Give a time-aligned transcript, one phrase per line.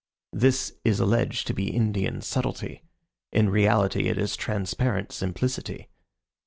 [0.33, 2.81] This is alleged to be Indian subtlety.
[3.31, 5.89] In reality it is transparent simplicity.